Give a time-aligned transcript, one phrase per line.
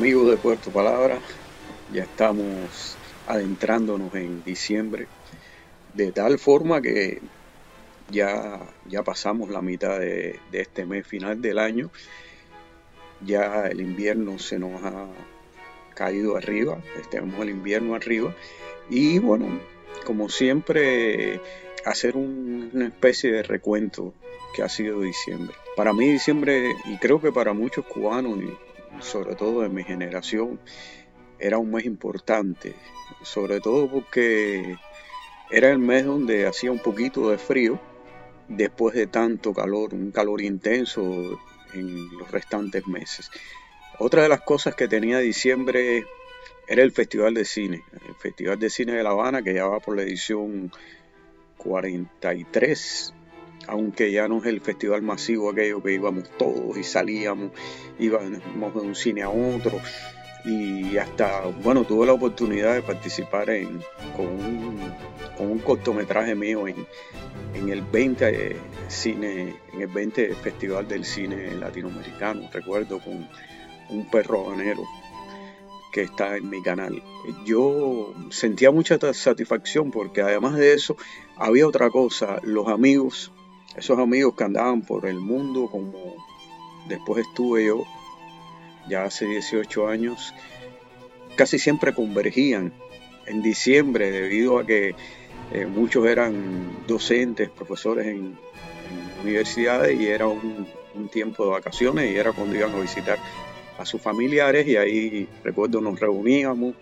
[0.00, 1.18] Amigos de Puerto Palabra,
[1.92, 5.08] ya estamos adentrándonos en diciembre,
[5.92, 7.20] de tal forma que
[8.10, 11.90] ya, ya pasamos la mitad de, este mes final del año,
[13.20, 15.06] ya el invierno se nos ha
[15.94, 18.34] caído arriba, tenemos el invierno arriba,
[18.88, 19.60] y bueno,
[20.06, 21.42] como siempre,
[21.84, 24.14] hacer una especie de recuento
[24.54, 25.54] que ha sido diciembre.
[25.76, 28.38] Para mí diciembre, y creo que para muchos cubanos,
[29.00, 30.60] sobre todo de mi generación,
[31.38, 32.74] era un mes importante,
[33.22, 34.76] sobre todo porque
[35.50, 37.80] era el mes donde hacía un poquito de frío
[38.48, 41.38] después de tanto calor, un calor intenso
[41.72, 43.30] en los restantes meses.
[43.98, 46.04] Otra de las cosas que tenía diciembre
[46.66, 49.80] era el Festival de Cine, el Festival de Cine de La Habana, que ya va
[49.80, 50.70] por la edición
[51.58, 53.14] 43
[53.66, 57.52] aunque ya no es el festival masivo aquello que íbamos todos y salíamos,
[57.98, 59.80] íbamos de un cine a otro
[60.44, 63.80] y hasta, bueno, tuve la oportunidad de participar en,
[64.16, 64.28] con,
[65.38, 66.86] un, cortometraje mío en,
[67.68, 68.56] el 20
[68.88, 73.28] cine, en el 20 Festival del Cine Latinoamericano, recuerdo con
[73.90, 74.82] un perro habanero
[75.92, 77.02] que está en mi canal.
[77.44, 80.96] Yo sentía mucha satisfacción porque además de eso
[81.36, 83.32] había otra cosa, los amigos
[83.76, 86.16] esos amigos que andaban por el mundo como
[86.88, 87.84] después estuve yo,
[88.88, 90.34] ya hace 18 años,
[91.36, 92.72] casi siempre convergían
[93.26, 94.94] en diciembre debido a que
[95.52, 98.36] eh, muchos eran docentes, profesores en,
[99.22, 103.18] universidades y era un, un, tiempo de vacaciones y era cuando iban a visitar
[103.78, 106.74] a sus familiares y ahí recuerdo nos reuníamos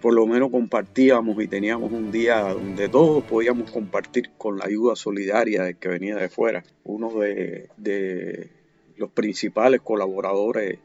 [0.00, 4.96] por lo menos compartíamos y teníamos un día donde todos podíamos compartir con la ayuda
[4.96, 6.62] solidaria que venía de fuera.
[6.84, 8.50] Uno de,
[8.96, 10.78] los principales colaboradores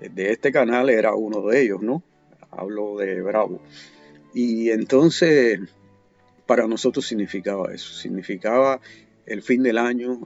[0.00, 2.02] de este canal era uno de ellos, ¿no?
[2.50, 3.60] Hablo de Bravo.
[4.32, 5.60] Y entonces
[6.48, 8.80] para nosotros significaba eso, significaba
[9.26, 10.18] el fin del año,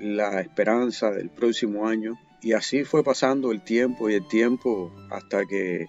[0.00, 2.18] la esperanza del próximo año.
[2.42, 5.86] Y así fue pasando el tiempo y el tiempo hasta que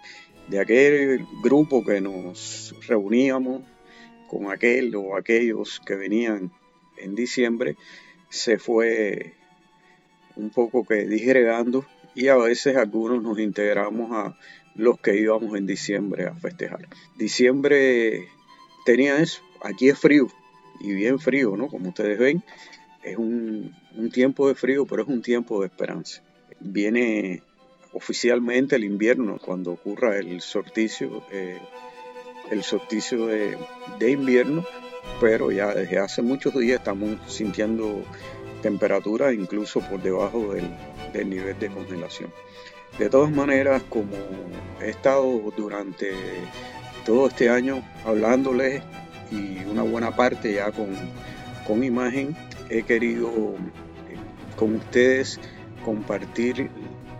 [0.51, 3.61] de aquel grupo que nos reuníamos
[4.29, 6.51] con aquel o aquellos que venían
[6.97, 7.77] en diciembre,
[8.29, 9.33] se fue
[10.35, 11.85] un poco que disgregando
[12.15, 14.37] y a veces algunos nos integramos a
[14.75, 16.89] los que íbamos en diciembre a festejar.
[17.17, 18.27] Diciembre
[18.85, 20.27] tenía eso, aquí es frío
[20.81, 21.69] y bien frío, ¿no?
[21.69, 22.43] Como ustedes ven,
[23.03, 26.21] es un, un tiempo de frío, pero es un tiempo de esperanza.
[26.59, 27.41] Viene
[27.93, 31.59] oficialmente el invierno, cuando ocurra el sorticio, eh,
[32.49, 33.57] el sorticio de,
[34.11, 34.65] invierno,
[35.19, 38.03] pero ya desde hace muchos días estamos sintiendo
[38.61, 40.69] temperaturas incluso por debajo del,
[41.13, 42.31] del nivel de congelación.
[42.97, 44.11] De todas maneras, como
[44.81, 46.11] he estado durante
[47.05, 48.83] todo este año hablándoles
[49.31, 50.89] y una buena parte ya con,
[51.65, 52.35] con imagen,
[52.69, 53.29] he querido
[54.09, 54.17] eh,
[54.57, 55.39] con ustedes
[55.83, 56.69] compartir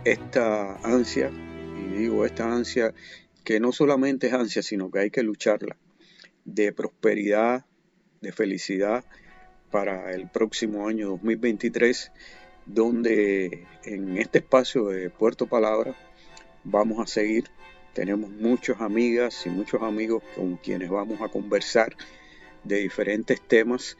[0.04, 1.30] esta ansia,
[1.78, 2.92] y digo esta ansia
[3.44, 5.76] que no solamente es ansia, sino que hay que lucharla,
[6.44, 7.64] de prosperidad,
[8.20, 9.04] de felicidad
[9.70, 12.12] para el próximo año 2023,
[12.66, 15.94] donde en este espacio de Puerto Palabra
[16.64, 17.44] vamos a seguir.
[17.92, 21.94] Tenemos muchas amigas y muchos amigos con quienes vamos a conversar
[22.64, 23.96] de diferentes temas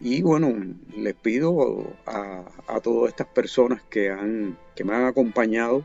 [0.00, 0.52] y bueno,
[0.94, 2.44] les pido a,
[2.82, 5.84] todas estas personas que, han, que me han acompañado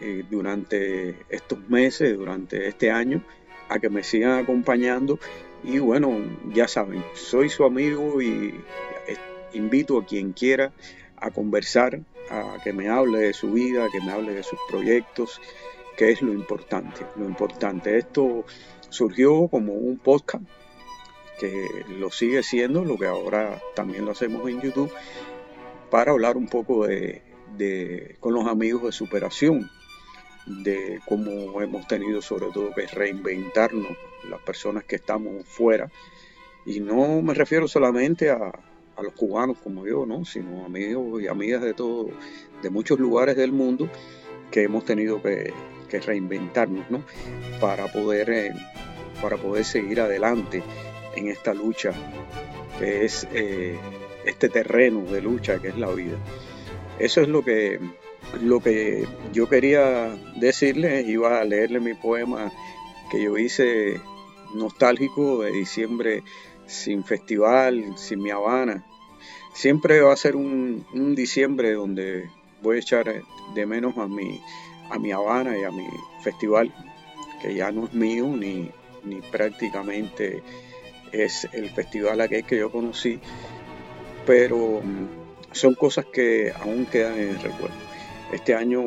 [0.00, 3.24] eh, durante estos meses, durante este año,
[3.68, 5.18] a que me sigan acompañando.
[5.64, 6.12] Y bueno,
[6.52, 8.54] ya saben, soy su amigo y
[9.54, 10.72] invito a quien quiera
[11.16, 12.00] a conversar,
[12.30, 15.40] a que me hable de su vida, a que me hable de sus proyectos,
[15.96, 17.06] que es lo importante.
[17.16, 18.44] Lo importante, esto
[18.88, 20.44] surgió como un podcast
[21.38, 24.92] que lo sigue siendo, lo que ahora también lo hacemos en YouTube,
[25.90, 27.22] para hablar un poco de,
[28.20, 29.70] con los amigos de superación,
[30.46, 33.96] de cómo hemos tenido sobre todo que reinventarnos
[34.28, 35.90] las personas que estamos fuera.
[36.66, 38.52] Y no me refiero solamente a,
[38.96, 40.24] a los cubanos como yo, ¿no?
[40.24, 42.10] sino amigos y amigas de todo,
[42.62, 43.88] de muchos lugares del mundo
[44.50, 45.52] que hemos tenido que,
[45.88, 47.04] que reinventarnos ¿no?
[47.60, 48.52] para, poder, eh,
[49.20, 50.62] para poder seguir adelante
[51.16, 51.92] en esta lucha
[52.78, 53.78] que es eh,
[54.24, 56.16] este terreno de lucha que es la vida.
[56.98, 57.80] Eso es lo que,
[58.40, 62.52] lo que yo quería decirles, iba a leerle mi poema
[63.10, 64.00] que yo hice
[64.54, 66.22] nostálgico de diciembre
[66.66, 68.84] sin festival, sin mi Habana.
[69.54, 72.28] Siempre va a ser un, un diciembre donde
[72.62, 73.12] voy a echar
[73.54, 74.40] de menos a mi,
[74.90, 75.86] a mi Habana y a mi
[76.22, 76.72] festival,
[77.42, 78.70] que ya no es mío ni,
[79.04, 80.42] ni prácticamente
[81.14, 83.20] es el festival aquel que yo conocí,
[84.26, 87.76] pero mm, son cosas que aún quedan en el recuerdo.
[88.32, 88.82] Este año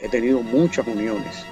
[0.00, 1.44] he tenido muchas uniones,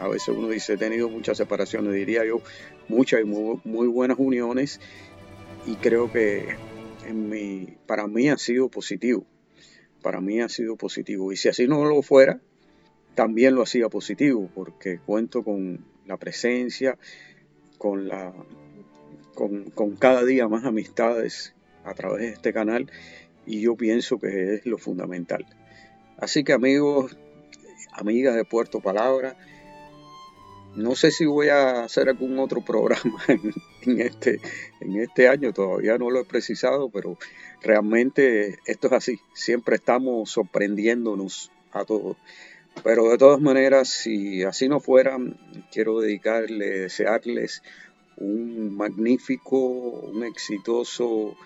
[0.00, 2.40] a veces uno dice he tenido muchas separaciones, diría yo
[2.88, 4.80] muchas y muy, buenas uniones
[5.66, 6.56] y creo que
[7.06, 9.26] en mi, para mí ha sido positivo,
[10.02, 11.32] para mí ha sido positivo.
[11.32, 12.40] Y si así no lo fuera,
[13.14, 16.96] también lo hacía positivo porque cuento con la presencia,
[17.76, 18.32] con la
[19.74, 21.54] con, cada día más amistades
[21.84, 22.90] a través de este canal
[23.46, 25.46] y yo pienso que es lo fundamental.
[26.18, 27.16] Así que amigos,
[27.92, 29.36] amigas de Puerto Palabra,
[30.74, 34.40] no sé si voy a hacer algún otro programa en, este,
[34.80, 37.16] en este año, todavía no lo he precisado, pero
[37.62, 42.16] realmente esto es así, siempre estamos sorprendiéndonos a todos.
[42.84, 45.16] Pero de todas maneras, si así no fuera,
[45.72, 47.62] quiero dedicarle, desearles
[48.20, 51.36] un magnífico, un exitoso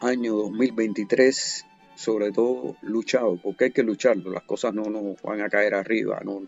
[0.00, 1.64] año 2023,
[1.94, 6.20] sobre todo luchado, porque hay que lucharlo, las cosas no nos van a caer arriba,
[6.24, 6.42] no,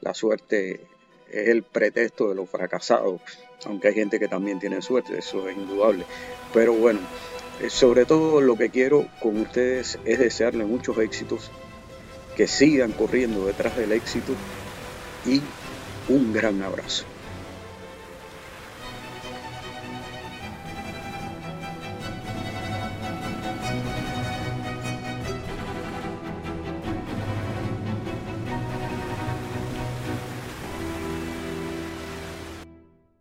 [0.00, 0.86] la suerte
[1.30, 3.20] es el pretexto de los fracasados,
[3.64, 6.04] aunque hay gente que también tiene suerte, eso es indudable.
[6.52, 7.00] Pero bueno,
[7.60, 11.50] eh, sobre todo lo que quiero con ustedes es desearles muchos éxitos,
[12.36, 14.34] que sigan corriendo detrás del éxito
[15.26, 15.40] y
[16.08, 17.04] un gran abrazo.